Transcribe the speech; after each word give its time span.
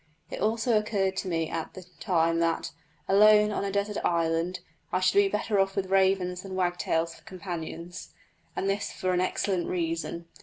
It 0.31 0.41
also 0.41 0.79
occurred 0.79 1.15
to 1.17 1.27
me 1.27 1.47
at 1.47 1.75
the 1.75 1.85
time 1.99 2.39
that, 2.39 2.71
alone 3.07 3.51
on 3.51 3.63
a 3.63 3.71
desert 3.71 4.03
island, 4.03 4.61
I 4.91 4.99
should 4.99 5.19
be 5.19 5.27
better 5.27 5.59
off 5.59 5.75
with 5.75 5.91
ravens 5.91 6.41
than 6.41 6.55
wagtails 6.55 7.13
for 7.13 7.21
companions; 7.21 8.09
and 8.55 8.67
this 8.67 8.91
for 8.91 9.13
an 9.13 9.21
excellent 9.21 9.67
reason. 9.67 10.25